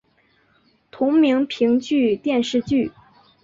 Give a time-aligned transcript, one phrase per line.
[0.89, 2.91] 同名评剧电视剧